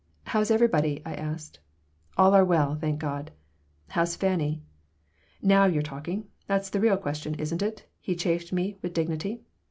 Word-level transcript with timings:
"How's 0.23 0.49
everybody?" 0.49 0.99
I 1.05 1.13
asked 1.13 1.59
"All 2.17 2.33
are 2.33 2.43
well, 2.43 2.73
thank 2.73 2.97
God." 2.97 3.29
"How's 3.89 4.15
Fanny?" 4.15 4.63
"Now 5.43 5.65
you're 5.65 5.83
talking. 5.83 6.25
That's 6.47 6.71
the 6.71 6.79
real 6.79 6.97
question, 6.97 7.35
isn't 7.35 7.61
it?" 7.61 7.85
he 7.99 8.15
chaffed 8.15 8.51
me, 8.51 8.77
with 8.81 8.93
dignity. 8.95 9.41